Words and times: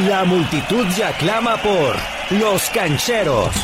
La 0.00 0.24
multitud 0.24 0.84
ya 0.98 1.16
clama 1.16 1.56
por 1.56 1.94
Los 2.30 2.68
Cancheros. 2.70 3.54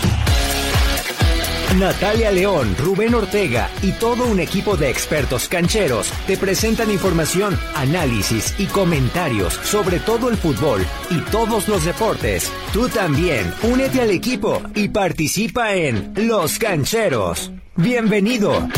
Natalia 1.76 2.30
León, 2.30 2.76
Rubén 2.78 3.16
Ortega 3.16 3.68
y 3.82 3.90
todo 3.92 4.26
un 4.26 4.38
equipo 4.38 4.76
de 4.76 4.90
expertos 4.90 5.48
cancheros 5.48 6.12
te 6.28 6.36
presentan 6.36 6.90
información, 6.92 7.58
análisis 7.74 8.54
y 8.58 8.66
comentarios 8.66 9.54
sobre 9.54 9.98
todo 9.98 10.28
el 10.28 10.36
fútbol 10.36 10.86
y 11.10 11.18
todos 11.32 11.66
los 11.66 11.84
deportes. 11.84 12.52
Tú 12.72 12.88
también, 12.88 13.52
únete 13.64 14.00
al 14.00 14.10
equipo 14.10 14.62
y 14.74 14.88
participa 14.88 15.74
en 15.74 16.12
Los 16.14 16.60
Cancheros. 16.60 17.50
Bienvenido. 17.74 18.68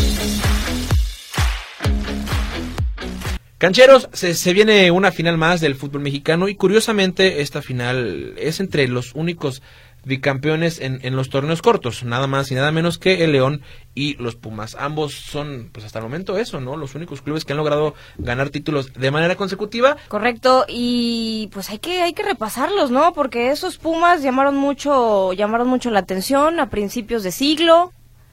Cancheros, 3.63 4.09
se, 4.13 4.35
se, 4.35 4.53
viene 4.53 4.91
una 4.91 5.13
final 5.13 5.39
más 5.39 5.61
del 5.61 5.77
fútbol 5.77 6.01
mexicano 6.01 6.49
y 6.49 6.57
curiosamente 6.57 7.43
esta 7.43 7.63
final 7.63 8.35
es 8.37 8.59
entre 8.59 8.89
los 8.89 9.15
únicos 9.15 9.63
bicampeones 10.03 10.81
en, 10.81 10.99
en, 11.05 11.15
los 11.15 11.31
torneos 11.31 11.63
cortos, 11.63 12.03
nada 12.03 12.27
más 12.27 12.51
y 12.51 12.57
nada 12.57 12.73
menos 12.73 12.99
que 12.99 13.23
el 13.23 13.31
León 13.31 13.63
y 13.95 14.15
los 14.15 14.35
Pumas. 14.35 14.75
Ambos 14.81 15.15
son, 15.15 15.71
pues 15.71 15.87
hasta 15.87 16.01
el 16.01 16.03
momento 16.03 16.39
eso, 16.39 16.61
¿no? 16.61 16.77
Los 16.77 16.97
únicos 16.97 17.23
clubes 17.23 17.45
que 17.45 17.53
han 17.53 17.59
logrado 17.59 17.95
ganar 18.19 18.51
títulos 18.51 18.95
de 18.95 19.13
manera 19.13 19.37
consecutiva. 19.37 19.97
Correcto, 20.09 20.65
y 20.67 21.49
pues 21.53 21.71
hay 21.71 21.79
que, 21.79 22.03
hay 22.03 22.15
que 22.15 22.25
repasarlos, 22.25 22.91
¿no? 22.91 23.13
Porque 23.13 23.53
esos 23.53 23.79
Pumas 23.79 24.25
llamaron 24.25 24.57
mucho, 24.57 25.33
llamaron 25.35 25.69
mucho 25.69 25.93
la 25.93 26.01
atención 26.01 26.59
a 26.59 26.69
principios 26.69 27.23
de 27.23 27.31
siglo. 27.31 27.93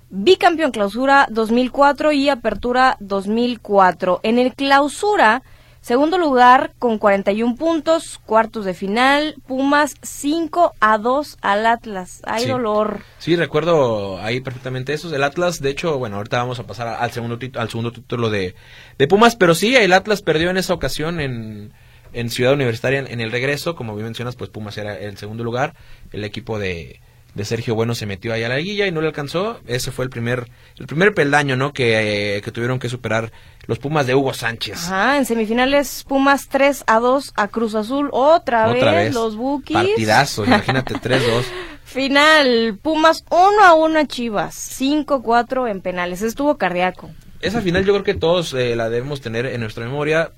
Bicampeón 0.10 0.72
clausura 0.72 1.28
2004 1.30 2.12
y 2.12 2.30
apertura 2.30 2.98
2004. 3.00 4.20
En 4.24 4.40
el 4.40 4.54
clausura 4.54 5.44
Segundo 5.82 6.18
lugar 6.18 6.74
con 6.78 6.98
41 6.98 7.56
puntos, 7.56 8.20
cuartos 8.26 8.66
de 8.66 8.74
final, 8.74 9.36
Pumas 9.48 9.96
5 10.02 10.74
a 10.80 10.98
2 10.98 11.38
al 11.42 11.66
Atlas. 11.66 12.22
Hay 12.26 12.44
sí. 12.44 12.50
dolor. 12.50 13.00
Sí, 13.18 13.36
recuerdo 13.38 14.20
ahí 14.20 14.42
perfectamente 14.42 14.94
eso. 14.94 15.14
El 15.16 15.24
Atlas, 15.24 15.62
de 15.62 15.70
hecho, 15.70 15.98
bueno, 15.98 16.18
ahorita 16.18 16.38
vamos 16.38 16.60
a 16.60 16.68
pasar 16.68 16.90
al 16.90 17.12
segundo, 17.12 17.40
al 17.56 17.70
segundo 17.70 17.94
título 17.94 18.30
de, 18.30 18.56
de 18.98 19.08
Pumas, 19.08 19.38
pero 19.38 19.56
sí, 19.56 19.76
el 19.76 19.94
Atlas 19.94 20.22
perdió 20.22 20.50
en 20.50 20.58
esa 20.58 20.74
ocasión 20.74 21.22
en, 21.22 21.72
en 22.12 22.30
Ciudad 22.30 22.54
Universitaria 22.54 23.00
en, 23.00 23.08
en 23.08 23.22
el 23.22 23.32
regreso. 23.32 23.76
Como 23.76 23.96
bien 23.96 24.06
mencionas, 24.06 24.36
pues 24.36 24.50
Pumas 24.50 24.78
era 24.78 24.98
el 25.00 25.18
segundo 25.18 25.46
lugar. 25.46 25.76
El 26.12 26.26
equipo 26.26 26.60
de, 26.60 27.00
de 27.36 27.46
Sergio 27.46 27.76
Bueno 27.76 27.96
se 27.96 28.06
metió 28.06 28.34
ahí 28.34 28.44
a 28.44 28.50
la 28.50 28.58
guilla 28.58 28.88
y 28.88 28.92
no 28.92 29.02
le 29.02 29.08
alcanzó. 29.08 29.60
Ese 29.68 29.92
fue 29.92 30.06
el 30.06 30.10
primer 30.10 30.50
el 30.78 30.88
primer 30.88 31.14
peldaño, 31.14 31.56
¿no? 31.56 31.74
Que, 31.74 32.38
eh, 32.38 32.42
que 32.42 32.52
tuvieron 32.52 32.80
que 32.80 32.90
superar 32.90 33.32
los 33.68 33.80
Pumas 33.80 34.08
de 34.08 34.16
Hugo 34.16 34.34
Sánchez. 34.34 34.86
Ajá, 34.86 35.18
en 35.18 35.26
semifinales 35.26 36.04
Pumas 36.08 36.48
3 36.50 36.84
a 36.88 37.00
2 37.00 37.34
a 37.36 37.48
Cruz 37.48 37.76
Azul. 37.76 38.10
Otra, 38.12 38.68
Otra 38.70 38.92
vez, 38.92 39.06
vez, 39.06 39.14
los 39.14 39.36
Bukis. 39.36 39.76
Partidazo, 39.76 40.46
imagínate 40.46 40.94
3-2. 40.96 41.44
Final, 41.86 42.78
Pumas 42.82 43.24
1 43.30 43.64
a 43.64 43.74
1 43.74 44.00
a 44.00 44.06
Chivas, 44.06 44.80
5-4 44.80 45.70
en 45.70 45.82
penales. 45.82 46.22
Estuvo 46.22 46.58
cardíaco. 46.58 47.10
Esa 47.42 47.62
final 47.62 47.86
yo 47.86 47.94
creo 47.94 48.04
que 48.04 48.14
todos 48.16 48.54
eh, 48.54 48.76
la 48.76 48.90
debemos 48.90 49.22
tener 49.22 49.46
en 49.46 49.62
nuestra 49.62 49.86
memoria. 49.86 50.32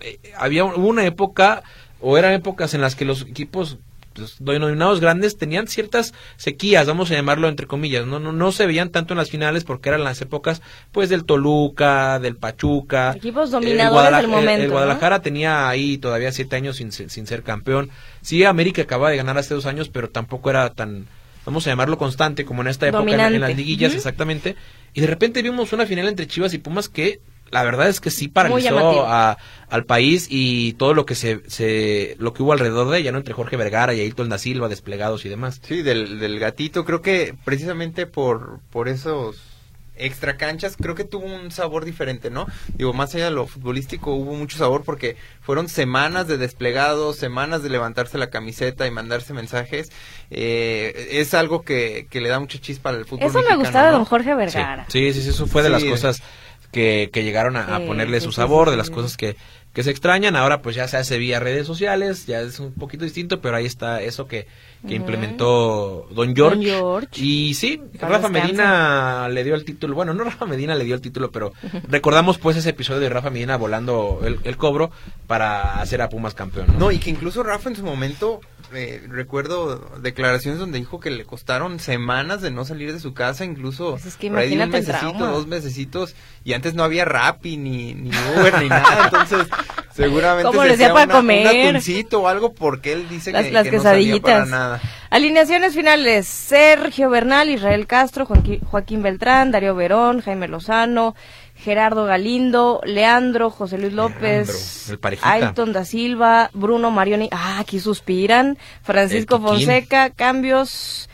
Eh, 0.00 0.18
había 0.36 0.64
hubo 0.64 0.86
una 0.86 1.04
época 1.04 1.62
o 2.00 2.18
eran 2.18 2.32
épocas 2.34 2.74
en 2.74 2.80
las 2.80 2.94
que 2.94 3.04
los 3.04 3.22
equipos 3.22 3.78
pues, 4.12 4.36
denominados 4.38 5.00
grandes 5.00 5.36
tenían 5.36 5.68
ciertas 5.68 6.14
sequías, 6.36 6.86
vamos 6.86 7.10
a 7.10 7.14
llamarlo 7.14 7.48
entre 7.48 7.66
comillas, 7.66 8.06
¿no? 8.06 8.18
No, 8.18 8.32
no 8.32 8.52
se 8.52 8.66
veían 8.66 8.90
tanto 8.90 9.14
en 9.14 9.18
las 9.18 9.30
finales 9.30 9.64
porque 9.64 9.88
eran 9.88 10.04
las 10.04 10.20
épocas 10.20 10.62
pues 10.92 11.08
del 11.08 11.24
Toluca, 11.24 12.18
del 12.18 12.36
Pachuca. 12.36 13.12
Equipos 13.16 13.50
dominadores 13.50 14.18
del 14.18 14.28
momento. 14.28 14.52
El, 14.52 14.62
el 14.62 14.70
Guadalajara 14.70 15.18
¿no? 15.18 15.22
tenía 15.22 15.68
ahí 15.68 15.98
todavía 15.98 16.32
siete 16.32 16.56
años 16.56 16.76
sin, 16.76 16.92
sin 16.92 17.26
ser 17.26 17.42
campeón. 17.42 17.90
Sí, 18.20 18.44
América 18.44 18.82
acaba 18.82 19.10
de 19.10 19.16
ganar 19.16 19.38
hace 19.38 19.54
dos 19.54 19.66
años, 19.66 19.88
pero 19.88 20.08
tampoco 20.10 20.50
era 20.50 20.70
tan, 20.70 21.06
vamos 21.44 21.66
a 21.66 21.70
llamarlo 21.70 21.98
constante 21.98 22.44
como 22.44 22.62
en 22.62 22.68
esta 22.68 22.88
época 22.88 23.12
en, 23.12 23.34
en, 23.34 23.40
las 23.40 23.56
liguillas, 23.56 23.92
uh 23.92 23.94
-huh. 23.94 23.98
exactamente. 23.98 24.56
Y 24.94 25.00
de 25.00 25.06
repente 25.06 25.42
vimos 25.42 25.72
una 25.72 25.86
final 25.86 26.08
entre 26.08 26.26
Chivas 26.26 26.54
y 26.54 26.58
Pumas 26.58 26.88
que 26.88 27.20
la 27.52 27.62
verdad 27.62 27.88
es 27.88 28.00
que 28.00 28.10
sí 28.10 28.28
paralizó 28.28 29.06
a, 29.06 29.36
al 29.68 29.84
país 29.84 30.26
y 30.30 30.72
todo 30.74 30.94
lo 30.94 31.06
que 31.06 31.14
se, 31.14 31.42
se 31.48 32.16
lo 32.18 32.32
que 32.32 32.42
hubo 32.42 32.52
alrededor 32.52 32.90
de 32.90 32.98
ella, 32.98 33.12
¿no? 33.12 33.18
Entre 33.18 33.34
Jorge 33.34 33.56
Vergara 33.56 33.94
y 33.94 34.00
Ailton 34.00 34.30
da 34.30 34.38
Silva, 34.38 34.68
desplegados 34.68 35.24
y 35.24 35.28
demás. 35.28 35.60
Sí, 35.62 35.82
del, 35.82 36.18
del 36.18 36.40
gatito, 36.40 36.84
creo 36.84 37.02
que 37.02 37.34
precisamente 37.44 38.06
por, 38.06 38.60
por 38.70 38.88
esos 38.88 39.52
extra 39.94 40.36
canchas, 40.36 40.76
creo 40.80 40.94
que 40.94 41.04
tuvo 41.04 41.26
un 41.26 41.50
sabor 41.50 41.84
diferente, 41.84 42.30
¿no? 42.30 42.46
Digo, 42.74 42.92
más 42.92 43.14
allá 43.14 43.26
de 43.26 43.30
lo 43.30 43.46
futbolístico, 43.46 44.14
hubo 44.14 44.34
mucho 44.34 44.56
sabor 44.56 44.82
porque 44.84 45.16
fueron 45.42 45.68
semanas 45.68 46.26
de 46.26 46.38
desplegados, 46.38 47.16
semanas 47.16 47.62
de 47.62 47.70
levantarse 47.70 48.18
la 48.18 48.30
camiseta 48.30 48.86
y 48.86 48.90
mandarse 48.90 49.34
mensajes. 49.34 49.92
Eh, 50.30 51.08
es 51.12 51.34
algo 51.34 51.62
que, 51.62 52.06
que 52.10 52.20
le 52.20 52.30
da 52.30 52.40
mucha 52.40 52.58
chispa 52.58 52.90
al 52.90 53.04
fútbol. 53.04 53.28
Eso 53.28 53.38
mexicano, 53.38 53.58
me 53.58 53.64
gustaba 53.64 53.86
de 53.86 53.92
¿no? 53.92 53.98
don 53.98 54.06
Jorge 54.06 54.34
Vergara. 54.34 54.86
Sí, 54.88 55.12
sí, 55.12 55.22
sí, 55.22 55.28
eso 55.28 55.46
fue 55.46 55.62
de 55.62 55.70
las 55.70 55.84
cosas 55.84 56.22
que, 56.72 57.10
que 57.12 57.22
llegaron 57.22 57.56
a, 57.56 57.76
a 57.76 57.80
ponerle 57.80 58.20
su 58.20 58.32
sabor, 58.32 58.70
de 58.70 58.76
las 58.76 58.90
cosas 58.90 59.16
que, 59.16 59.36
que 59.72 59.82
se 59.82 59.90
extrañan. 59.90 60.36
Ahora 60.36 60.62
pues 60.62 60.76
ya 60.76 60.86
se 60.88 60.96
hace 60.96 61.18
vía 61.18 61.40
redes 61.40 61.66
sociales, 61.66 62.26
ya 62.26 62.40
es 62.40 62.60
un 62.60 62.72
poquito 62.72 63.04
distinto, 63.04 63.40
pero 63.40 63.56
ahí 63.56 63.66
está 63.66 64.02
eso 64.02 64.26
que, 64.26 64.46
que 64.86 64.94
implementó 64.94 66.08
Don 66.12 66.34
George. 66.34 66.56
Don 66.56 66.64
George. 66.64 67.08
Y 67.20 67.54
sí, 67.54 67.80
Para 67.98 68.14
Rafa 68.14 68.28
descansa. 68.28 68.46
Medina 68.46 69.28
le 69.28 69.44
dio 69.44 69.54
el 69.54 69.64
título. 69.64 69.94
Bueno, 69.94 70.14
no 70.14 70.24
Rafa 70.24 70.46
Medina 70.46 70.74
le 70.74 70.84
dio 70.84 70.94
el 70.94 71.00
título, 71.00 71.30
pero 71.30 71.52
recordamos 71.88 72.38
pues 72.38 72.56
ese 72.56 72.70
episodio 72.70 73.00
de 73.00 73.08
Rafa 73.08 73.30
Medina 73.30 73.56
volando 73.56 74.20
el, 74.24 74.38
el 74.44 74.56
cobro 74.56 74.90
para 75.26 75.80
hacer 75.80 76.02
a 76.02 76.08
Pumas 76.08 76.34
campeón. 76.34 76.66
¿no? 76.68 76.78
No, 76.78 76.90
y 76.92 76.98
que 76.98 77.10
incluso 77.10 77.42
Rafa 77.42 77.70
en 77.70 77.76
su 77.76 77.84
momento, 77.84 78.40
eh, 78.74 79.02
recuerdo 79.08 79.90
declaraciones 80.00 80.60
donde 80.60 80.78
dijo 80.78 81.00
que 81.00 81.10
le 81.10 81.24
costaron 81.24 81.78
semanas 81.78 82.42
de 82.42 82.50
no 82.50 82.64
salir 82.64 82.92
de 82.92 83.00
su 83.00 83.14
casa, 83.14 83.44
incluso 83.44 83.92
Pues 83.92 84.06
es 84.06 84.16
que 84.16 84.28
por 84.28 84.38
ahí 84.38 84.54
de 84.54 84.62
un 84.62 84.70
mesecito, 84.70 85.26
dos 85.26 85.46
mesecitos, 85.46 86.14
y 86.44 86.52
antes 86.52 86.74
no 86.74 86.82
había 86.82 87.04
Rappi, 87.04 87.56
ni, 87.56 87.94
ni 87.94 88.10
Uber, 88.10 88.60
ni 88.62 88.68
nada, 88.68 89.04
entonces 89.04 89.48
seguramente 89.94 90.46
¿Cómo 90.48 90.62
se 90.62 90.68
le 90.68 90.74
hacía 90.74 90.86
hacía 90.86 90.94
para 90.94 91.04
una- 91.06 91.14
comer? 91.14 91.46
un 91.68 91.68
atuncito 91.76 92.20
o 92.22 92.28
algo 92.28 92.52
porque 92.52 92.92
él 92.92 93.08
dice 93.08 93.32
Las- 93.32 93.44
que, 93.44 93.50
las 93.52 93.64
que 93.68 93.76
no 93.76 93.82
salía 93.82 94.20
para 94.20 94.34
quesadillitas. 94.38 94.48
nada. 94.48 94.80
Alineaciones 95.10 95.74
finales: 95.74 96.26
Sergio 96.26 97.10
Bernal, 97.10 97.50
Israel 97.50 97.86
Castro, 97.86 98.26
Joaquín, 98.26 98.60
Joaquín 98.60 99.02
Beltrán, 99.02 99.50
Darío 99.50 99.74
Verón, 99.74 100.20
Jaime 100.22 100.48
Lozano, 100.48 101.14
Gerardo 101.54 102.06
Galindo, 102.06 102.80
Leandro, 102.84 103.50
José 103.50 103.78
Luis 103.78 103.92
López, 103.92 104.88
Leandro. 104.88 105.18
Ailton 105.22 105.72
da 105.72 105.84
Silva, 105.84 106.50
Bruno 106.54 106.90
Marioni, 106.90 107.28
ah, 107.30 107.58
aquí 107.60 107.78
suspiran, 107.78 108.56
Francisco. 108.82 109.38
Fonseca, 109.40 110.10
cambios, 110.10 111.08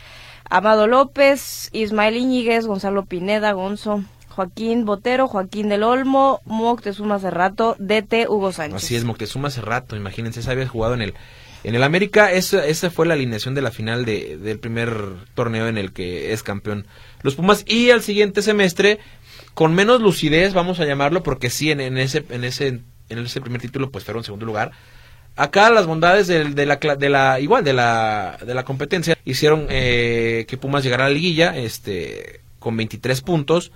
Amado 0.49 0.87
López, 0.87 1.69
Ismael 1.73 2.15
Íñiguez, 2.17 2.65
Gonzalo 2.65 3.05
Pineda, 3.05 3.51
Gonzo, 3.51 4.03
Joaquín 4.29 4.85
Botero, 4.85 5.27
Joaquín 5.27 5.69
del 5.69 5.83
Olmo, 5.83 6.41
Moctezuma 6.45 7.19
Cerrato, 7.19 7.75
DT 7.79 8.27
Hugo 8.29 8.51
Sánchez. 8.51 8.83
Así 8.83 8.95
es, 8.95 9.03
Moctezuma 9.03 9.49
hace 9.49 9.61
rato, 9.61 9.95
imagínense, 9.95 10.39
ese 10.39 10.51
había 10.51 10.67
jugado 10.67 10.93
en 10.93 11.01
el 11.01 11.13
en 11.63 11.75
el 11.75 11.83
América, 11.83 12.31
esa, 12.31 12.65
esa 12.65 12.89
fue 12.89 13.05
la 13.05 13.15
alineación 13.15 13.53
de 13.53 13.61
la 13.61 13.71
final 13.71 14.05
de, 14.05 14.37
del 14.37 14.59
primer 14.59 14.95
torneo 15.35 15.67
en 15.67 15.77
el 15.77 15.91
que 15.91 16.31
es 16.31 16.41
campeón 16.41 16.87
los 17.21 17.35
Pumas 17.35 17.65
y 17.67 17.89
al 17.89 18.01
siguiente 18.01 18.41
semestre 18.41 18.99
con 19.53 19.75
menos 19.75 20.01
lucidez, 20.01 20.53
vamos 20.53 20.79
a 20.79 20.85
llamarlo, 20.85 21.21
porque 21.21 21.49
sí 21.49 21.69
en, 21.69 21.81
en 21.81 21.97
ese 21.97 22.23
en 22.29 22.45
ese 22.45 22.79
en 23.09 23.19
ese 23.19 23.41
primer 23.41 23.59
título 23.59 23.91
pues 23.91 24.05
fueron 24.05 24.23
segundo 24.23 24.45
lugar. 24.45 24.71
Acá 25.35 25.69
las 25.69 25.85
bondades 25.85 26.27
de, 26.27 26.45
de 26.45 26.65
la 26.65 26.77
de 26.77 27.09
la 27.09 27.39
igual 27.39 27.63
de 27.63 27.73
la 27.73 28.37
de 28.45 28.53
la 28.53 28.63
competencia 28.63 29.17
hicieron 29.25 29.67
eh, 29.69 30.45
que 30.47 30.57
Pumas 30.57 30.83
llegara 30.83 31.05
a 31.05 31.09
la 31.09 31.13
liguilla 31.13 31.57
este 31.57 32.41
con 32.59 32.77
23 32.77 33.21
puntos 33.21 33.71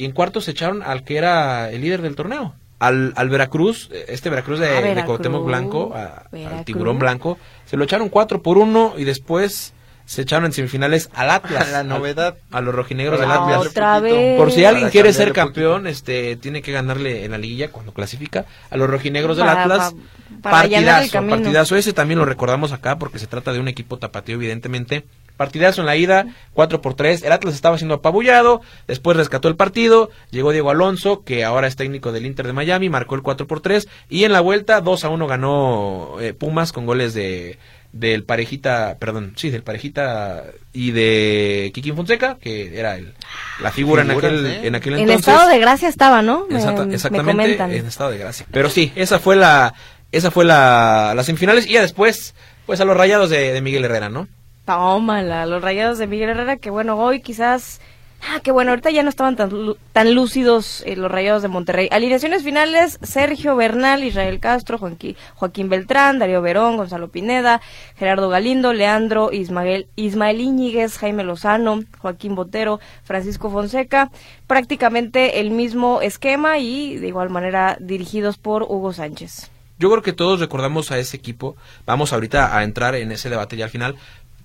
y 0.00 0.04
en 0.06 0.12
cuartos 0.12 0.44
se 0.46 0.52
echaron 0.52 0.82
al 0.82 1.04
que 1.04 1.16
era 1.18 1.70
el 1.70 1.80
líder 1.82 2.00
del 2.02 2.16
torneo. 2.16 2.54
Al, 2.78 3.12
al 3.16 3.28
Veracruz, 3.28 3.90
este 4.08 4.30
Veracruz 4.30 4.58
de, 4.58 4.66
Ah, 4.68 4.74
de 4.76 4.80
Veracruz. 4.80 5.04
Cuauhtémoc 5.04 5.44
Blanco, 5.44 5.92
a- 5.94 6.24
al 6.32 6.64
tiburón 6.64 6.98
blanco, 6.98 7.36
se 7.66 7.76
lo 7.76 7.84
echaron 7.84 8.08
4 8.08 8.40
por 8.42 8.56
1 8.56 8.94
y 8.96 9.04
después 9.04 9.74
se 10.06 10.22
echaron 10.22 10.46
en 10.46 10.52
semifinales 10.52 11.10
al 11.14 11.30
Atlas. 11.30 11.70
La 11.70 11.80
al- 11.80 11.88
novedad. 11.88 12.36
A, 12.50 12.60
los 12.62 12.74
rojinegros 12.74 13.20
del 13.20 13.28
Para 13.28 13.44
Atlas. 13.44 13.66
Otra 13.66 14.00
vez. 14.00 14.38
Por 14.38 14.50
si 14.50 14.64
alguien 14.64 14.84
Para 14.84 14.92
quiere 14.92 15.12
ser 15.12 15.32
campeón, 15.34 15.86
este 15.86 16.36
tiene 16.36 16.62
que 16.62 16.72
ganarle 16.72 17.24
en 17.26 17.30
la 17.32 17.38
liguilla 17.38 17.70
cuando 17.70 17.92
clasifica 17.92 18.46
a 18.70 18.76
los 18.78 18.88
rojinegros 18.88 19.36
del 19.36 19.44
Para- 19.46 19.62
Atlas. 19.62 19.94
pa- 20.42 20.50
partidazo, 20.50 21.26
partidazo. 21.28 21.76
Ese 21.76 21.92
también 21.92 22.18
lo 22.18 22.24
recordamos 22.24 22.72
acá 22.72 22.96
porque 22.98 23.18
se 23.18 23.26
trata 23.26 23.52
de 23.52 23.60
un 23.60 23.68
equipo 23.68 23.98
tapatío, 23.98 24.36
evidentemente. 24.36 25.04
Partidazo 25.40 25.80
en 25.80 25.86
la 25.86 25.96
ida, 25.96 26.26
4 26.52 26.82
por 26.82 26.92
3. 26.92 27.22
El 27.22 27.32
Atlas 27.32 27.54
estaba 27.54 27.78
siendo 27.78 27.94
apabullado, 27.94 28.60
después 28.86 29.16
rescató 29.16 29.48
el 29.48 29.56
partido. 29.56 30.10
Llegó 30.30 30.52
Diego 30.52 30.68
Alonso, 30.70 31.24
que 31.24 31.44
ahora 31.44 31.66
es 31.66 31.76
técnico 31.76 32.12
del 32.12 32.26
Inter 32.26 32.46
de 32.46 32.52
Miami, 32.52 32.90
marcó 32.90 33.14
el 33.14 33.22
4 33.22 33.46
por 33.46 33.62
3. 33.62 33.88
Y 34.10 34.24
en 34.24 34.32
la 34.32 34.40
vuelta, 34.42 34.82
2 34.82 35.02
a 35.04 35.08
1 35.08 35.26
ganó 35.26 36.16
eh, 36.20 36.34
Pumas 36.34 36.72
con 36.72 36.84
goles 36.84 37.14
de 37.14 37.58
del 37.92 38.22
parejita, 38.22 38.98
perdón, 39.00 39.32
sí, 39.36 39.48
del 39.50 39.62
parejita 39.64 40.44
y 40.74 40.90
de 40.92 41.72
Kiki 41.74 41.90
Fonseca, 41.92 42.36
que 42.40 42.78
era 42.78 42.96
el, 42.96 43.14
la 43.62 43.72
figura 43.72 44.02
en 44.02 44.10
aquel, 44.12 44.46
¿eh? 44.46 44.60
en 44.66 44.74
aquel 44.74 44.92
En 44.94 45.00
entonces. 45.00 45.26
estado 45.26 45.48
de 45.50 45.58
gracia 45.58 45.88
estaba, 45.88 46.20
¿no? 46.22 46.46
Me- 46.50 46.58
Exacta- 46.58 46.84
me 46.86 46.94
exactamente, 46.94 47.54
en 47.78 47.86
estado 47.86 48.10
de 48.10 48.18
gracia. 48.18 48.46
Pero 48.52 48.68
sí, 48.70 48.92
esa 48.94 49.18
fue 49.18 49.34
la 49.36 49.72
esa 50.12 50.30
fue 50.30 50.44
la 50.44 51.14
las 51.16 51.24
semifinales 51.26 51.66
y 51.66 51.72
ya 51.72 51.80
después 51.80 52.34
pues 52.66 52.78
a 52.80 52.84
los 52.84 52.96
rayados 52.96 53.30
de, 53.30 53.52
de 53.52 53.60
Miguel 53.62 53.84
Herrera, 53.86 54.08
¿no? 54.10 54.28
Tómala, 54.70 55.46
los 55.46 55.62
rayados 55.62 55.98
de 55.98 56.06
Miguel 56.06 56.30
Herrera, 56.30 56.56
que 56.56 56.70
bueno, 56.70 56.96
hoy 56.96 57.20
quizás 57.20 57.80
Ah, 58.22 58.38
qué 58.40 58.52
bueno, 58.52 58.70
ahorita 58.70 58.90
ya 58.90 59.02
no 59.02 59.08
estaban 59.08 59.34
tan, 59.34 59.50
tan 59.92 60.14
lúcidos 60.14 60.84
eh, 60.86 60.94
los 60.94 61.10
rayados 61.10 61.42
de 61.42 61.48
Monterrey. 61.48 61.88
Alineaciones 61.90 62.44
finales, 62.44 63.00
Sergio 63.02 63.56
Bernal, 63.56 64.04
Israel 64.04 64.38
Castro, 64.38 64.78
Joaquín, 64.78 65.16
Joaquín 65.34 65.68
Beltrán, 65.68 66.20
Darío 66.20 66.40
Verón, 66.40 66.76
Gonzalo 66.76 67.08
Pineda, 67.08 67.60
Gerardo 67.96 68.28
Galindo, 68.28 68.72
Leandro, 68.72 69.32
Ismael, 69.32 69.88
Ismael 69.96 70.40
Íñiguez, 70.40 70.98
Jaime 70.98 71.24
Lozano, 71.24 71.82
Joaquín 71.98 72.36
Botero, 72.36 72.78
Francisco 73.02 73.50
Fonseca. 73.50 74.12
Prácticamente 74.46 75.40
el 75.40 75.50
mismo 75.50 76.00
esquema 76.00 76.58
y 76.58 76.96
de 76.96 77.08
igual 77.08 77.30
manera 77.30 77.76
dirigidos 77.80 78.36
por 78.36 78.64
Hugo 78.64 78.92
Sánchez. 78.92 79.50
Yo 79.80 79.90
creo 79.90 80.02
que 80.02 80.12
todos 80.12 80.40
recordamos 80.40 80.92
a 80.92 80.98
ese 80.98 81.16
equipo. 81.16 81.56
Vamos 81.86 82.12
ahorita 82.12 82.54
a 82.54 82.64
entrar 82.64 82.94
en 82.96 83.10
ese 83.12 83.30
debate 83.30 83.56
ya 83.56 83.64
al 83.64 83.70
final, 83.70 83.96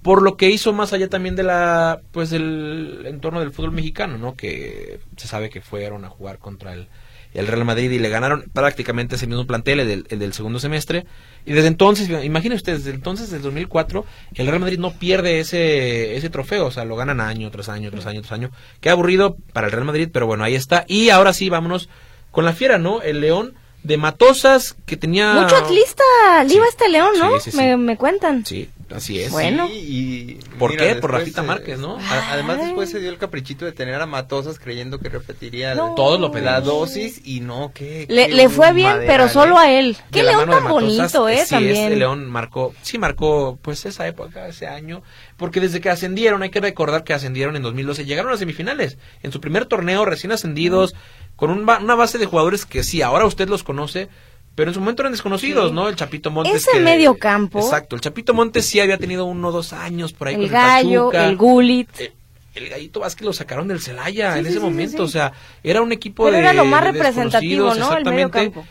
por 0.06 0.22
lo 0.22 0.38
que 0.38 0.52
hizo 0.52 0.72
más 0.72 0.94
allá 0.94 1.10
también 1.10 1.36
de 1.36 1.42
la 1.42 2.00
pues 2.12 2.30
del 2.30 3.06
entorno 3.08 3.40
del 3.40 3.52
fútbol 3.52 3.72
mexicano, 3.72 4.20
¿no? 4.20 4.36
Que 4.36 5.00
se 5.18 5.28
sabe 5.28 5.50
que 5.50 5.62
fueron 5.62 6.06
a 6.06 6.10
jugar 6.10 6.38
contra 6.38 6.76
el, 6.76 6.90
el 7.34 7.48
Real 7.48 7.66
Madrid 7.66 7.90
y 7.90 7.98
le 7.98 8.10
ganaron 8.10 8.46
prácticamente 8.54 9.16
ese 9.16 9.26
mismo 9.26 9.48
plantel, 9.48 9.80
el 9.80 9.88
del, 9.88 10.06
el 10.12 10.20
del 10.20 10.34
segundo 10.34 10.60
semestre. 10.60 11.08
Y 11.44 11.54
desde 11.54 11.70
entonces, 11.70 12.08
imagínense 12.24 12.58
ustedes, 12.58 12.84
desde 12.84 12.96
entonces, 12.96 13.32
desde 13.32 13.46
2004, 13.46 14.06
el 14.36 14.46
Real 14.46 14.60
Madrid 14.60 14.78
no 14.78 14.92
pierde 14.94 15.40
ese, 15.40 16.16
ese 16.16 16.30
trofeo, 16.30 16.68
o 16.68 16.72
sea, 16.72 16.86
lo 16.86 16.96
ganan 16.96 17.20
año 17.20 17.50
tras 17.50 17.68
año, 17.68 17.90
tras 17.90 18.06
año, 18.06 18.22
tras 18.22 18.34
año. 18.34 18.52
Qué 18.82 18.92
aburrido 18.92 19.38
para 19.54 19.66
el 19.66 19.74
Real 19.74 19.86
Madrid, 19.86 20.10
pero 20.14 20.28
bueno, 20.28 20.44
ahí 20.44 20.54
está. 20.54 20.86
Y 20.88 21.10
ahora 21.10 21.34
sí, 21.34 21.50
vámonos 21.50 21.90
con 22.30 22.46
la 22.46 22.54
fiera, 22.54 22.78
¿no? 22.78 23.02
El 23.02 23.22
León 23.22 23.56
de 23.82 23.98
Matosas 23.98 24.76
que 24.86 24.98
tenía... 24.98 25.34
Mucho 25.34 25.56
atlista, 25.56 26.04
le 26.44 26.54
iba 26.54 26.68
este 26.68 26.90
León, 26.90 27.14
¿no? 27.18 27.40
Sí, 27.40 27.46
sí, 27.46 27.52
sí. 27.52 27.58
Me, 27.58 27.76
me 27.76 27.98
cuentan. 27.98 28.46
Sí, 28.46 28.70
así 28.94 29.20
es. 29.22 29.32
Bueno. 29.32 29.68
Sí, 29.68 29.74
y 29.74 30.34
¿Por 30.58 30.72
mira, 30.72 30.84
qué? 30.86 30.96
Por 30.96 31.12
Rafita 31.12 31.42
eh, 31.42 31.46
Márquez, 31.46 31.80
¿no? 31.80 31.98
a- 31.98 32.32
además 32.34 32.60
después 32.60 32.90
se 32.90 33.00
dio 33.00 33.10
el 33.10 33.18
caprichito 33.18 33.66
de 33.66 33.72
tener 33.72 33.96
a 33.96 34.06
Matosas 34.06 34.60
creyendo 34.60 35.00
que 35.00 35.10
repetiría. 35.10 35.74
Todos 35.96 36.20
lo 36.20 36.28
la 36.28 36.34
pedimos. 36.34 36.64
dosis 36.66 37.22
y 37.24 37.40
no, 37.40 37.72
que 37.74 38.06
Le, 38.10 38.28
le 38.30 38.50
fue 38.50 38.74
bien, 38.74 38.98
pero 39.08 39.28
solo 39.30 39.58
a 39.58 39.72
él. 39.72 39.98
Qué 40.12 40.24
la 40.24 40.32
león 40.32 40.50
tan 40.50 40.64
Matosas, 40.64 40.72
bonito, 41.14 41.30
¿eh? 41.30 41.44
sí, 41.46 41.50
también. 41.52 41.76
ese 41.88 41.96
León 41.96 42.30
marcó, 42.30 42.74
sí 42.82 42.98
marcó, 42.98 43.58
pues 43.62 43.86
esa 43.86 44.08
época, 44.08 44.48
ese 44.48 44.68
año, 44.68 45.02
porque 45.38 45.60
desde 45.60 45.82
que 45.82 45.90
ascendieron, 45.90 46.44
hay 46.44 46.50
que 46.50 46.62
recordar 46.62 47.04
que 47.04 47.14
ascendieron 47.14 47.56
en 47.56 47.64
2012, 47.64 48.06
llegaron 48.06 48.32
a 48.34 48.38
semifinales, 48.38 48.98
en 49.24 49.32
su 49.32 49.42
primer 49.42 49.66
torneo, 49.66 50.06
recién 50.06 50.32
ascendidos, 50.32 50.96
con 51.36 51.50
un 51.52 51.66
ba- 51.66 51.80
una 51.80 51.96
base 51.96 52.18
de 52.18 52.26
jugadores 52.26 52.66
que 52.66 52.84
sí, 52.84 53.02
ahora 53.02 53.26
usted 53.26 53.50
los 53.50 53.64
conoce, 53.64 54.08
pero 54.56 54.70
en 54.72 54.74
su 54.74 54.80
momento 54.80 55.02
eran 55.04 55.12
desconocidos, 55.12 55.70
Sí. 55.70 55.76
¿no? 55.76 55.88
El 55.90 55.96
Chapito 55.96 56.32
Montes. 56.32 56.56
Ese 56.56 56.72
que- 56.72 56.80
medio 56.80 57.18
campo. 57.18 57.60
Exacto, 57.60 57.96
el 57.96 58.02
Chapito 58.02 58.34
Montes 58.34 58.66
sí 58.66 58.80
había 58.80 58.98
tenido 58.98 59.26
uno 59.26 59.50
o 59.50 59.52
dos 59.52 59.74
años 59.74 60.14
por 60.14 60.28
ahí 60.30 60.36
el 60.36 60.42
con 60.44 60.50
gallo, 60.52 61.06
Pachuca. 61.12 61.28
el 61.28 61.38
gulit. 61.38 61.90
Eh, 62.00 62.14
el 62.56 62.70
Gallito 62.70 63.02
Vázquez 63.02 63.26
lo 63.26 63.34
sacaron 63.34 63.68
del 63.68 63.82
Celaya 63.82 64.32
Sí, 64.34 64.40
en 64.40 64.46
sí, 64.46 64.52
ese 64.52 64.60
momento, 64.62 65.04
o 65.04 65.08
sea, 65.10 65.34
era 65.62 65.82
un 65.82 65.92
equipo 65.92 66.24
Pero 66.24 66.38
de 66.38 66.42
era 66.42 66.54
lo 66.54 66.64
más 66.64 66.84
representativo, 66.86 67.66
¿no? 67.66 67.74
El 67.98 68.06
medio 68.06 68.28
exactamente. 68.28 68.52
campo. 68.54 68.66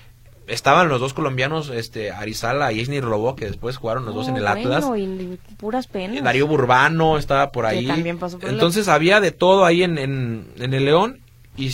Estaban 0.47 0.89
los 0.89 1.01
dos 1.01 1.15
colombianos, 1.15 1.71
este, 1.71 2.11
Arizala 2.11 2.71
y 2.73 2.81
Isnir 2.81 3.05
Lobo, 3.05 3.35
que 3.37 3.47
después 3.47 3.77
jugaron 3.79 4.05
los 4.05 4.15
dos 4.15 4.29
en 4.29 4.37
el 4.37 4.45
No, 4.45 4.51
Atlas. 4.51 4.85
bueno, 4.87 4.97
y, 5.23 5.39
puras 5.57 5.87
penas. 5.87 6.23
Darío 6.23 6.47
Burbano 6.47 7.17
estaba 7.19 7.51
por 7.51 7.65
Que 7.67 7.71
ahí. 7.77 7.87
también 7.87 8.19
pasó 8.19 8.39
por 8.39 8.49
el 8.49 8.55
Entonces 8.57 8.89
había 8.89 9.21
de 9.21 9.33
todo 9.33 9.65
ahí 9.65 9.83
en, 9.83 9.97
en, 9.99 10.47
en 10.59 10.75
el 10.75 10.85
León 10.85 11.21
y 11.57 11.71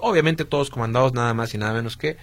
obviamente 0.00 0.44
todos 0.46 0.70
comandados 0.70 1.12
nada 1.12 1.34
más 1.34 1.52
y 1.54 1.58
nada 1.58 1.72
menos 1.74 1.96
que 1.98 2.16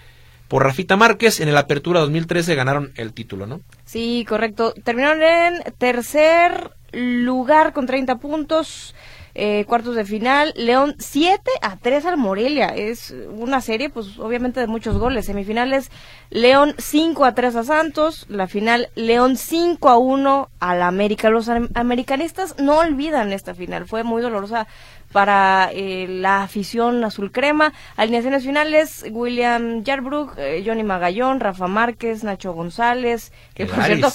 por 0.52 0.64
Rafita 0.64 0.96
Márquez. 0.96 1.40
En 1.40 1.48
el 1.48 1.56
Apertura 1.56 2.00
2013 2.00 2.54
ganaron 2.54 2.92
el 2.96 3.14
título, 3.14 3.46
¿no? 3.46 3.62
Sí, 3.86 4.26
correcto. 4.28 4.74
Terminaron 4.84 5.22
en 5.22 5.62
tercer 5.78 6.72
lugar 6.92 7.72
con 7.72 7.86
30 7.86 8.16
puntos. 8.16 8.94
eh, 9.34 9.64
cuartos 9.64 9.94
de 9.96 10.04
final, 10.04 10.52
León 10.56 10.94
7 10.98 11.40
a 11.62 11.78
3 11.78 12.04
al 12.04 12.18
Morelia. 12.18 12.66
Es 12.66 13.14
una 13.30 13.62
serie, 13.62 13.88
pues 13.88 14.18
obviamente 14.18 14.60
de 14.60 14.66
muchos 14.66 14.98
goles. 14.98 15.24
Semifinales, 15.24 15.90
León 16.28 16.74
5 16.76 17.24
a 17.24 17.34
3 17.34 17.56
a 17.56 17.64
Santos. 17.64 18.26
La 18.28 18.46
final, 18.46 18.90
León 18.94 19.38
5 19.38 19.88
a 19.88 19.96
1 19.96 20.50
al 20.60 20.82
América. 20.82 21.30
Los 21.30 21.48
am- 21.48 21.70
americanistas 21.74 22.56
no 22.58 22.76
olvidan 22.80 23.32
esta 23.32 23.54
final. 23.54 23.86
Fue 23.86 24.02
muy 24.04 24.20
dolorosa 24.20 24.66
para 25.12 25.70
eh, 25.72 26.06
la 26.08 26.42
afición 26.42 27.04
azul 27.04 27.30
crema. 27.30 27.72
Alineaciones 27.96 28.44
finales, 28.44 29.04
William 29.10 29.84
Yarbrough, 29.84 30.32
eh, 30.38 30.62
Johnny 30.66 30.82
Magallón, 30.82 31.40
Rafa 31.40 31.66
Márquez, 31.68 32.24
Nacho 32.24 32.52
González, 32.52 33.32
que 33.54 33.66
por 33.66 33.82
cierto, 33.84 34.08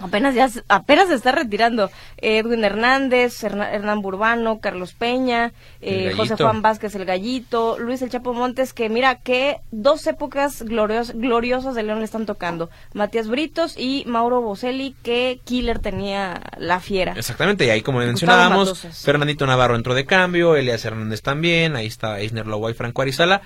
apenas 0.00 0.34
ya 0.34 0.48
apenas 0.68 1.08
se 1.08 1.14
está 1.14 1.32
retirando. 1.32 1.90
Edwin 2.16 2.64
Hernández, 2.64 3.42
Hernán 3.44 4.00
Burbano, 4.02 4.60
Carlos 4.60 4.92
Peña, 4.92 5.52
eh, 5.80 6.12
José. 6.16 6.36
Juan 6.36 6.62
Vázquez 6.62 6.94
el 6.94 7.04
Gallito, 7.04 7.78
Luis 7.78 8.02
el 8.02 8.10
Chapo 8.10 8.32
Montes, 8.34 8.72
que 8.72 8.88
mira 8.88 9.16
que 9.16 9.58
dos 9.70 10.06
épocas 10.06 10.64
glorios- 10.64 11.12
gloriosas 11.14 11.74
de 11.74 11.82
León 11.82 11.98
le 11.98 12.04
están 12.04 12.26
tocando. 12.26 12.70
Matías 12.94 13.28
Britos 13.28 13.76
y 13.78 14.04
Mauro 14.06 14.40
Boselli, 14.40 14.94
que 15.02 15.40
killer 15.44 15.78
tenía 15.78 16.40
la 16.58 16.80
fiera. 16.80 17.12
Exactamente, 17.16 17.66
y 17.66 17.70
ahí 17.70 17.82
como 17.82 17.98
mencionábamos. 17.98 18.80
Fernandito 19.04 19.46
Navarro 19.46 19.76
entró 19.76 19.94
de 19.94 20.04
cambio, 20.06 20.56
Elias 20.56 20.84
Hernández 20.84 21.22
también, 21.22 21.76
ahí 21.76 21.86
está 21.86 22.18
Eisner 22.20 22.46
Lobo 22.46 22.68
y 22.70 22.74
Franco 22.74 23.02
Arizala. 23.02 23.42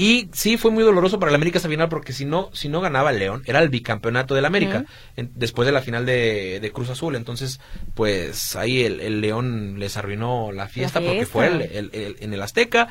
Y 0.00 0.28
sí 0.32 0.56
fue 0.56 0.70
muy 0.70 0.84
doloroso 0.84 1.18
para 1.18 1.30
el 1.30 1.34
América 1.34 1.58
esa 1.58 1.68
final 1.68 1.88
porque 1.88 2.12
si 2.12 2.24
no, 2.24 2.50
si 2.52 2.68
no 2.68 2.80
ganaba 2.80 3.10
el 3.10 3.18
León, 3.18 3.42
era 3.46 3.58
el 3.60 3.68
bicampeonato 3.68 4.34
del 4.36 4.44
América, 4.44 4.84
en- 5.16 5.32
después 5.34 5.66
de 5.66 5.72
la 5.72 5.82
final 5.82 6.06
de, 6.06 6.60
de 6.60 6.70
Cruz 6.70 6.88
Azul. 6.88 7.16
Entonces, 7.16 7.58
pues 7.94 8.54
ahí 8.54 8.82
el, 8.84 9.00
el 9.00 9.20
León 9.20 9.80
les 9.80 9.96
arruinó 9.96 10.52
la 10.52 10.68
fiesta, 10.68 11.00
porque 11.00 11.26
fiesta. 11.26 11.32
fue 11.32 11.46
el- 11.48 11.90
el- 11.92 12.16
en 12.20 12.32
el 12.32 12.40
Azteca. 12.40 12.88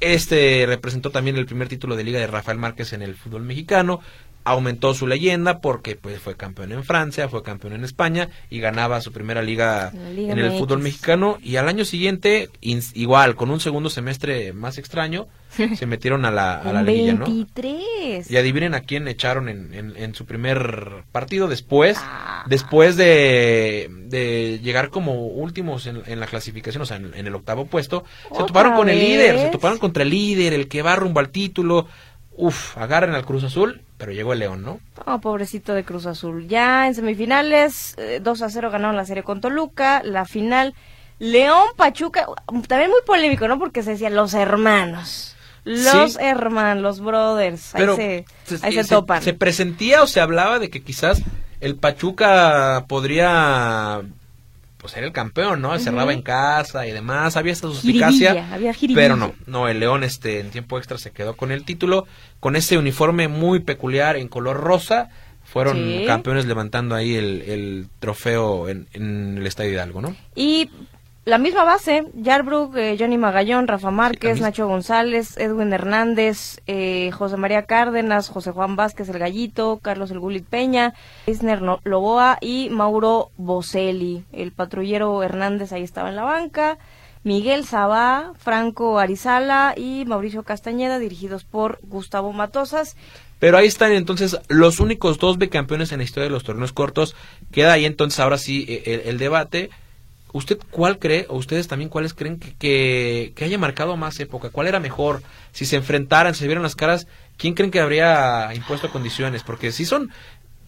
Este 0.00 0.64
representó 0.66 1.10
también 1.10 1.36
el 1.36 1.46
primer 1.46 1.68
título 1.68 1.96
de 1.96 2.04
liga 2.04 2.20
de 2.20 2.26
Rafael 2.28 2.58
Márquez 2.58 2.92
en 2.92 3.02
el 3.02 3.14
fútbol 3.16 3.42
mexicano. 3.42 4.00
Aumentó 4.44 4.94
su 4.94 5.06
leyenda 5.06 5.58
porque 5.60 5.94
pues 5.96 6.20
fue 6.20 6.34
campeón 6.34 6.72
en 6.72 6.82
Francia, 6.82 7.28
fue 7.28 7.42
campeón 7.42 7.74
en 7.74 7.84
España 7.84 8.30
y 8.48 8.60
ganaba 8.60 9.00
su 9.02 9.12
primera 9.12 9.42
liga, 9.42 9.92
en 9.94 10.38
el 10.38 10.48
MX. 10.50 10.58
fútbol 10.58 10.78
mexicano. 10.78 11.38
Y 11.42 11.56
al 11.56 11.68
año 11.68 11.84
siguiente, 11.84 12.48
igual, 12.62 13.34
con 13.34 13.50
un 13.50 13.60
segundo 13.60 13.90
semestre 13.90 14.54
más 14.54 14.78
extraño, 14.78 15.26
se 15.76 15.84
metieron 15.86 16.24
a 16.24 16.30
la, 16.30 16.60
a 16.62 16.72
la 16.72 16.82
liguilla, 16.82 17.12
¿no? 17.14 17.26
23. 17.26 18.30
Y 18.30 18.36
adivinen 18.38 18.74
a 18.74 18.80
quién 18.80 19.06
echaron 19.08 19.50
en, 19.50 19.74
en- 19.74 19.94
en 19.96 20.14
su 20.14 20.24
primer 20.24 21.04
partido 21.12 21.46
después, 21.48 21.98
Ah. 22.00 22.44
después 22.48 22.96
de, 22.96 23.88
de 24.06 24.60
llegar 24.62 24.88
como 24.88 25.26
últimos 25.26 25.86
en, 25.86 26.02
en 26.06 26.20
la 26.20 26.26
clasificación, 26.26 26.82
o 26.82 26.86
sea, 26.86 26.96
en, 26.96 27.12
el 27.14 27.34
octavo 27.34 27.66
puesto, 27.66 28.04
se 28.28 28.34
¿Otra 28.34 28.46
toparon 28.46 28.74
con 28.76 28.88
el 28.88 28.98
líder, 28.98 29.38
se 29.38 29.48
toparon 29.50 29.78
contra 29.78 30.04
el 30.04 30.10
líder, 30.10 30.54
el 30.54 30.68
que 30.68 30.80
va 30.82 30.96
rumbo 30.96 31.20
al 31.20 31.28
título. 31.30 31.86
Uf, 32.40 32.78
agarren 32.78 33.14
al 33.14 33.24
Cruz 33.26 33.42
Azul, 33.44 33.82
pero 33.98 34.12
llegó 34.12 34.32
el 34.32 34.38
León, 34.38 34.62
¿no? 34.62 34.80
Oh, 35.04 35.18
pobrecito 35.20 35.74
de 35.74 35.84
Cruz 35.84 36.06
Azul. 36.06 36.48
Ya 36.48 36.86
en 36.86 36.94
semifinales, 36.94 37.94
eh, 37.98 38.20
2 38.22 38.42
a 38.42 38.48
0 38.50 38.70
ganaron 38.70 38.96
la 38.96 39.04
serie 39.04 39.22
con 39.24 39.40
Toluca. 39.42 40.02
La 40.04 40.24
final, 40.24 40.74
León 41.18 41.64
Pachuca. 41.76 42.26
También 42.68 42.90
muy 42.90 43.00
polémico, 43.04 43.46
¿no? 43.48 43.58
Porque 43.58 43.82
se 43.82 43.90
decía 43.90 44.08
los 44.10 44.32
hermanos. 44.34 45.34
Los 45.64 46.12
Sí. 46.14 46.18
hermanos, 46.20 46.82
los 46.82 47.00
brothers. 47.00 47.74
Ahí 47.74 47.84
se, 47.96 48.24
se, 48.56 48.66
ahí 48.66 48.72
se 48.72 48.84
se- 48.84 48.94
topan. 48.94 49.20
se 49.22 49.34
presentía 49.34 50.02
o 50.02 50.06
se 50.06 50.20
hablaba 50.20 50.58
de 50.58 50.70
que 50.70 50.82
quizás 50.82 51.20
el 51.60 51.76
Pachuca 51.76 52.84
podría 52.88 54.00
pues, 54.78 54.92
ser 54.94 55.04
el 55.04 55.12
campeón, 55.12 55.60
¿no? 55.60 55.78
Cerraba 55.78 56.12
en 56.12 56.22
casa 56.22 56.86
y 56.86 56.92
demás, 56.92 57.36
había 57.36 57.52
esta 57.52 57.68
suspicacia. 57.68 58.52
Había. 58.52 58.72
Pero 58.94 59.16
no, 59.16 59.34
no, 59.46 59.68
el 59.68 59.80
León 59.80 60.04
este 60.04 60.40
en 60.40 60.50
tiempo 60.50 60.78
extra 60.78 60.96
se 60.98 61.10
quedó 61.10 61.36
con 61.36 61.52
el 61.52 61.64
título, 61.64 62.06
con 62.40 62.56
ese 62.56 62.78
uniforme 62.78 63.28
muy 63.28 63.60
peculiar 63.60 64.16
en 64.16 64.28
color 64.28 64.56
rosa. 64.58 65.10
Fueron 65.44 65.76
Sí. 65.76 66.04
campeones 66.06 66.44
levantando 66.44 66.94
ahí 66.94 67.14
el, 67.14 67.40
el 67.42 67.86
trofeo 68.00 68.68
en, 68.68 68.86
en 68.92 69.38
el 69.38 69.46
Estadio 69.46 69.72
Hidalgo, 69.72 70.02
¿no? 70.02 70.14
Y 70.34 70.70
la 71.28 71.36
misma 71.36 71.62
base, 71.62 72.06
Yarbrough, 72.14 72.74
eh, 72.78 72.96
Johnny 72.98 73.18
Magallón, 73.18 73.68
Rafa 73.68 73.90
Márquez. 73.90 74.40
Nacho 74.40 74.66
González, 74.66 75.36
Edwin 75.36 75.74
Hernández, 75.74 76.62
eh, 76.66 77.10
José 77.12 77.36
María 77.36 77.66
Cárdenas, 77.66 78.30
José 78.30 78.50
Juan 78.52 78.76
Vázquez 78.76 79.10
el 79.10 79.18
Gallito, 79.18 79.78
Carlos 79.82 80.10
el 80.10 80.20
Gulit 80.20 80.46
Peña, 80.46 80.94
Isner 81.26 81.60
Loboa 81.84 82.38
y 82.40 82.70
Mauro 82.70 83.30
Boselli. 83.36 84.24
El 84.32 84.52
patrullero 84.52 85.22
Hernández 85.22 85.72
ahí 85.72 85.82
estaba 85.82 86.08
en 86.08 86.16
la 86.16 86.22
banca. 86.22 86.78
Miguel 87.24 87.66
Sabá, 87.66 88.32
Franco 88.38 88.98
Arizala 88.98 89.74
y 89.76 90.04
Mauricio 90.06 90.44
Castañeda, 90.44 90.98
dirigidos 90.98 91.44
por 91.44 91.78
Gustavo 91.82 92.32
Matosas. 92.32 92.96
Pero 93.38 93.58
ahí 93.58 93.66
están 93.66 93.92
entonces 93.92 94.38
los 94.48 94.80
únicos 94.80 95.18
dos 95.18 95.36
bicampeones 95.36 95.92
en 95.92 95.98
la 95.98 96.04
historia 96.04 96.24
de 96.24 96.30
los 96.30 96.44
torneos 96.44 96.72
cortos. 96.72 97.14
Queda 97.52 97.74
ahí 97.74 97.84
entonces 97.84 98.18
ahora 98.18 98.38
sí 98.38 98.64
eh, 98.66 99.02
el, 99.04 99.10
el 99.10 99.18
debate. 99.18 99.68
¿Usted 100.32 100.58
cuál 100.70 100.98
cree, 100.98 101.26
o 101.28 101.36
ustedes 101.36 101.68
también 101.68 101.88
cuáles 101.88 102.12
creen 102.14 102.38
que, 102.38 102.54
que, 102.54 103.32
que 103.34 103.44
haya 103.44 103.58
marcado 103.58 103.96
más 103.96 104.20
época? 104.20 104.50
¿Cuál 104.50 104.66
era 104.66 104.78
mejor? 104.80 105.22
Si 105.52 105.64
se 105.64 105.76
enfrentaran, 105.76 106.34
si 106.34 106.40
se 106.40 106.46
vieran 106.46 106.62
las 106.62 106.76
caras, 106.76 107.06
¿quién 107.36 107.54
creen 107.54 107.70
que 107.70 107.80
habría 107.80 108.52
impuesto 108.54 108.90
condiciones? 108.90 109.42
Porque 109.42 109.72
si 109.72 109.84
son 109.86 110.10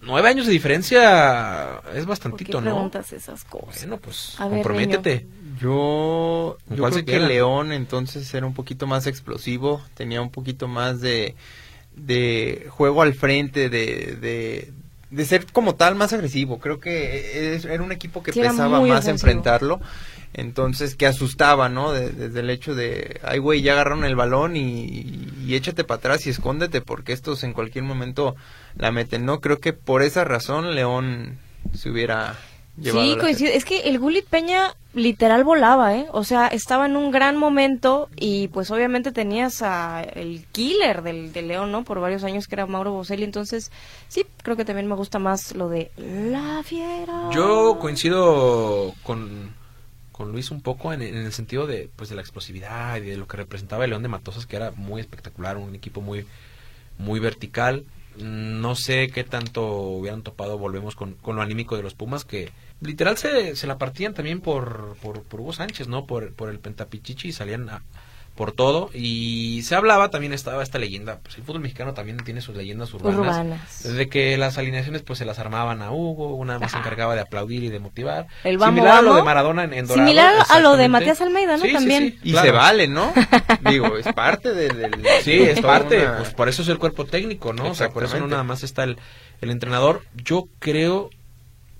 nueve 0.02 0.28
años 0.28 0.46
de 0.46 0.52
diferencia 0.52 1.80
es 1.94 2.06
¿Por 2.28 2.44
qué 2.44 2.54
bastantito, 2.54 2.60
¿no? 2.60 2.70
preguntas 2.70 3.12
esas 3.12 3.44
cosas? 3.44 3.80
Bueno, 3.80 3.98
pues 3.98 4.34
A 4.38 4.44
ver, 4.48 4.62
comprométete. 4.62 5.26
Yo, 5.60 6.56
¿Con 6.66 6.76
yo 6.76 6.84
creo 6.88 7.04
que? 7.04 7.18
León 7.20 7.72
entonces 7.72 8.32
era 8.32 8.46
un 8.46 8.54
poquito 8.54 8.86
más 8.86 9.06
explosivo, 9.06 9.82
tenía 9.94 10.22
un 10.22 10.30
poquito 10.30 10.68
más 10.68 11.02
de, 11.02 11.34
de 11.94 12.66
juego 12.70 13.02
al 13.02 13.12
frente, 13.14 13.68
de, 13.68 14.16
de, 14.16 14.72
de 15.10 15.24
ser 15.24 15.46
como 15.46 15.74
tal 15.74 15.94
más 15.96 16.12
agresivo. 16.12 16.58
Creo 16.60 16.78
que 16.78 17.54
es- 17.56 17.64
era 17.64 17.82
un 17.82 17.92
equipo 17.92 18.22
que 18.22 18.32
Sí, 18.32 18.40
pesaba 18.40 18.80
más 18.80 19.00
ofensivo. 19.00 19.10
enfrentarlo, 19.10 19.80
entonces 20.34 20.94
que 20.94 21.06
asustaba, 21.06 21.68
¿no? 21.68 21.92
De- 21.92 22.10
desde 22.10 22.40
el 22.40 22.50
hecho 22.50 22.74
de, 22.74 23.20
ay 23.24 23.38
güey, 23.38 23.62
ya 23.62 23.72
agarraron 23.72 24.04
el 24.04 24.14
balón 24.16 24.56
y, 24.56 25.28
y 25.44 25.54
échate 25.54 25.82
para 25.84 25.98
atrás 25.98 26.26
y 26.26 26.30
escóndete 26.30 26.80
porque 26.80 27.12
estos 27.12 27.42
en 27.42 27.52
cualquier 27.52 27.84
momento 27.84 28.36
la 28.76 28.92
meten, 28.92 29.24
¿no? 29.26 29.40
Creo 29.40 29.58
que 29.58 29.72
por 29.72 30.02
esa 30.02 30.24
razón 30.24 30.74
León 30.74 31.38
se 31.74 31.90
hubiera 31.90 32.36
llevado 32.78 33.04
Sí, 33.12 33.18
coincide. 33.18 33.56
Es 33.56 33.64
que 33.64 33.80
el 33.80 33.98
Gulit 33.98 34.26
Peña 34.26 34.74
literal 34.92 35.44
volaba, 35.44 35.96
¿eh? 35.96 36.06
O 36.12 36.24
sea, 36.24 36.48
estaba 36.48 36.86
en 36.86 36.96
un 36.96 37.10
gran 37.10 37.36
momento 37.36 38.08
y 38.16 38.48
pues 38.48 38.70
obviamente 38.70 39.12
tenías 39.12 39.62
a 39.62 40.02
el 40.02 40.44
killer 40.52 41.02
del, 41.02 41.32
del 41.32 41.48
León, 41.48 41.70
¿no? 41.70 41.84
Por 41.84 42.00
varios 42.00 42.24
años 42.24 42.48
que 42.48 42.56
era 42.56 42.66
Mauro 42.66 42.92
Boselli. 42.92 43.24
Entonces, 43.24 43.70
sí, 44.08 44.26
creo 44.42 44.56
que 44.56 44.64
también 44.64 44.88
me 44.88 44.96
gusta 44.96 45.18
más 45.18 45.54
lo 45.54 45.68
de 45.68 45.90
La 45.96 46.62
Fiera. 46.64 47.30
Yo 47.32 47.78
coincido 47.80 48.94
con, 49.02 49.54
con 50.12 50.32
Luis 50.32 50.50
un 50.50 50.60
poco 50.60 50.92
en, 50.92 51.02
en 51.02 51.16
el 51.16 51.32
sentido 51.32 51.66
de 51.66 51.88
pues 51.94 52.08
de 52.08 52.16
la 52.16 52.22
explosividad 52.22 52.96
y 52.96 53.00
de 53.00 53.16
lo 53.16 53.28
que 53.28 53.36
representaba 53.36 53.84
el 53.84 53.90
León 53.90 54.02
de 54.02 54.08
Matosas, 54.08 54.46
que 54.46 54.56
era 54.56 54.72
muy 54.72 55.00
espectacular, 55.00 55.56
un 55.56 55.74
equipo 55.74 56.00
muy, 56.00 56.26
muy 56.98 57.20
vertical. 57.20 57.84
No 58.22 58.74
sé 58.74 59.08
qué 59.08 59.24
tanto 59.24 59.66
hubieran 59.66 60.22
topado, 60.22 60.58
volvemos 60.58 60.94
con, 60.96 61.14
con 61.14 61.36
lo 61.36 61.42
anímico 61.42 61.76
de 61.76 61.82
los 61.82 61.94
Pumas, 61.94 62.24
que 62.24 62.50
literal 62.80 63.16
se, 63.18 63.56
se 63.56 63.66
la 63.66 63.78
partían 63.78 64.14
también 64.14 64.40
por, 64.40 64.96
por, 65.02 65.22
por 65.22 65.40
Hugo 65.40 65.52
Sánchez, 65.52 65.88
¿no? 65.88 66.06
Por, 66.06 66.32
por 66.34 66.50
el 66.50 66.58
Pentapichichi 66.58 67.28
y 67.28 67.32
salían 67.32 67.68
a- 67.68 67.82
por 68.40 68.52
todo. 68.52 68.88
Y 68.94 69.60
se 69.64 69.74
hablaba, 69.74 70.08
también 70.08 70.32
estaba 70.32 70.62
esta 70.62 70.78
leyenda, 70.78 71.18
pues 71.22 71.36
el 71.36 71.42
fútbol 71.44 71.60
mexicano 71.60 71.92
también 71.92 72.16
tiene 72.24 72.40
sus 72.40 72.56
leyendas 72.56 72.94
urbanas. 72.94 73.18
Urbanas. 73.18 73.82
De 73.82 74.08
que 74.08 74.38
las 74.38 74.56
alineaciones 74.56 75.02
pues 75.02 75.18
se 75.18 75.26
las 75.26 75.38
armaban 75.38 75.82
a 75.82 75.90
Hugo, 75.92 76.34
una 76.36 76.58
más 76.58 76.70
se 76.72 76.78
encargaba 76.78 77.14
de 77.14 77.20
aplaudir 77.20 77.62
y 77.64 77.68
de 77.68 77.80
motivar. 77.80 78.28
El 78.44 78.56
vamos, 78.56 78.76
Similar 78.76 78.96
a 78.96 79.02
lo 79.02 79.14
de 79.16 79.22
Maradona 79.24 79.64
en, 79.64 79.74
en 79.74 79.86
Dorado, 79.86 80.06
Similar 80.08 80.34
a 80.48 80.58
lo 80.60 80.78
de. 80.78 80.88
Matías 80.88 81.20
Almeida, 81.20 81.58
¿no? 81.58 81.62
Sí, 81.62 81.72
También. 81.74 82.12
sí, 82.14 82.18
Y 82.22 82.32
claro. 82.32 82.46
se 82.46 82.52
vale, 82.52 82.88
¿no? 82.88 83.12
Digo, 83.70 83.98
es 83.98 84.10
parte 84.14 84.54
de- 84.54 84.70
del... 84.70 85.04
Sí, 85.22 85.34
es 85.34 85.60
parte, 85.60 85.98
una- 86.06 86.16
pues 86.16 86.32
por 86.32 86.48
eso 86.48 86.62
es 86.62 86.68
el 86.68 86.78
cuerpo 86.78 87.04
técnico, 87.04 87.52
¿no? 87.52 87.66
O 87.70 87.74
sea, 87.74 87.90
por 87.90 88.04
eso 88.04 88.18
no 88.18 88.26
nada 88.26 88.42
más 88.42 88.62
está 88.62 88.84
el, 88.84 88.96
el 89.42 89.50
entrenador. 89.50 90.02
Yo 90.16 90.48
creo 90.60 91.10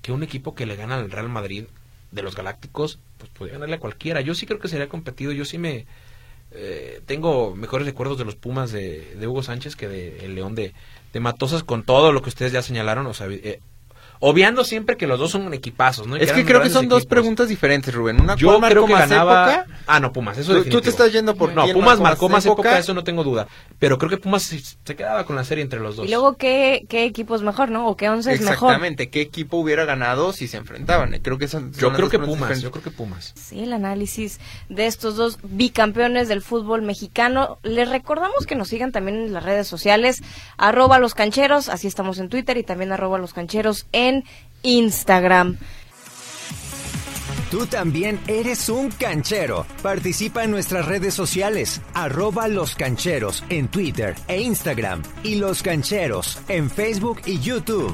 que 0.03 0.11
un 0.11 0.21
equipo 0.21 0.53
que 0.53 0.67
le 0.67 0.75
gana 0.75 0.93
al 0.97 1.09
Real 1.09 1.27
Madrid 1.27 1.63
de 2.11 2.21
los 2.21 2.35
Galácticos, 2.35 2.99
pues 3.17 3.31
podría 3.31 3.53
ganarle 3.55 3.77
a 3.77 3.79
cualquiera. 3.79 4.21
Yo 4.21 4.35
sí 4.35 4.45
creo 4.45 4.59
que 4.59 4.67
sería 4.67 4.87
competido, 4.89 5.31
yo 5.31 5.43
sí 5.43 5.57
me... 5.57 5.87
eh, 6.53 7.01
tengo 7.05 7.55
mejores 7.55 7.85
recuerdos 7.87 8.17
de 8.17 8.25
los 8.25 8.35
Pumas 8.35 8.71
de, 8.71 9.15
de 9.15 9.27
Hugo 9.27 9.43
Sánchez 9.43 9.75
que 9.75 9.87
de 9.87 10.25
el 10.25 10.35
León 10.35 10.55
de, 10.55 10.73
de 11.13 11.19
Matosas 11.19 11.63
con 11.63 11.83
todo 11.83 12.11
lo 12.11 12.21
que 12.21 12.29
ustedes 12.29 12.51
ya 12.51 12.61
señalaron, 12.61 13.05
o 13.07 13.13
sea, 13.13 13.27
eh, 13.29 13.59
obviando 14.19 14.63
siempre 14.63 14.97
que 14.97 15.07
los 15.07 15.17
dos 15.19 15.31
son 15.31 15.51
equipazos, 15.53 16.05
¿no? 16.07 16.15
Y 16.17 16.21
Es 16.21 16.31
que 16.31 16.45
creo 16.45 16.61
que 16.61 16.69
son 16.69 16.87
dos 16.87 17.05
preguntas 17.05 17.47
diferentes, 17.49 17.93
Rubén. 17.93 18.21
Una 18.21 18.35
Yo 18.35 18.59
creo 18.59 18.85
que 18.85 18.93
ganaba. 18.93 19.53
época. 19.55 19.77
Ah, 19.87 19.99
no, 19.99 20.11
Pumas, 20.13 20.37
eso 20.37 20.49
Tú- 20.49 20.53
tú 20.53 20.57
definitivo. 20.59 20.81
te 20.83 20.89
estás 20.89 21.11
yendo 21.11 21.35
por 21.35 21.53
No, 21.53 21.65
Pumas 21.73 21.99
marcó 21.99 22.29
más 22.29 22.33
más 22.33 22.45
época, 22.45 22.61
época. 22.69 22.79
eso 22.79 22.93
no 22.93 23.03
tengo 23.03 23.23
duda. 23.23 23.47
Pero 23.81 23.97
creo 23.97 24.11
que 24.11 24.17
Pumas 24.17 24.43
se, 24.43 24.59
se 24.59 24.95
quedaba 24.95 25.25
con 25.25 25.35
la 25.35 25.43
serie 25.43 25.63
entre 25.63 25.79
los 25.79 25.95
dos. 25.95 26.05
Y 26.05 26.09
luego, 26.09 26.37
¿qué, 26.37 26.85
qué 26.87 27.03
equipo 27.03 27.35
es 27.35 27.41
mejor, 27.41 27.71
no? 27.71 27.87
¿O 27.87 27.97
qué 27.97 28.09
once 28.09 28.31
es 28.31 28.39
mejor? 28.41 28.53
Exactamente, 28.69 29.09
¿qué 29.09 29.21
equipo 29.21 29.57
hubiera 29.57 29.85
ganado 29.85 30.33
si 30.33 30.47
se 30.47 30.57
enfrentaban? 30.57 31.17
Creo 31.23 31.39
que 31.39 31.47
son, 31.47 31.73
son 31.73 31.81
yo 31.81 31.91
creo 31.91 32.07
que 32.07 32.19
Pumas, 32.19 32.35
diferentes. 32.35 32.61
yo 32.61 32.69
creo 32.69 32.83
que 32.83 32.91
Pumas. 32.91 33.33
Sí, 33.35 33.63
el 33.63 33.73
análisis 33.73 34.39
de 34.69 34.85
estos 34.85 35.15
dos 35.15 35.39
bicampeones 35.41 36.27
del 36.27 36.43
fútbol 36.43 36.83
mexicano. 36.83 37.57
Les 37.63 37.89
recordamos 37.89 38.45
que 38.45 38.53
nos 38.53 38.67
sigan 38.67 38.91
también 38.91 39.17
en 39.17 39.33
las 39.33 39.41
redes 39.41 39.67
sociales, 39.67 40.21
arroba 40.57 40.99
los 40.99 41.15
cancheros, 41.15 41.67
así 41.67 41.87
estamos 41.87 42.19
en 42.19 42.29
Twitter 42.29 42.57
y 42.57 42.63
también 42.63 42.91
arroba 42.91 43.17
los 43.17 43.33
cancheros 43.33 43.87
en 43.93 44.25
Instagram. 44.61 45.57
Tú 47.51 47.65
también 47.65 48.17
eres 48.27 48.69
un 48.69 48.89
canchero. 48.89 49.65
Participa 49.83 50.45
en 50.45 50.51
nuestras 50.51 50.85
redes 50.85 51.13
sociales, 51.13 51.81
arroba 51.93 52.47
los 52.47 52.75
cancheros 52.75 53.43
en 53.49 53.67
Twitter 53.67 54.15
e 54.29 54.39
Instagram 54.39 55.01
y 55.21 55.35
los 55.35 55.61
cancheros 55.61 56.39
en 56.47 56.69
Facebook 56.69 57.19
y 57.25 57.39
YouTube. 57.39 57.93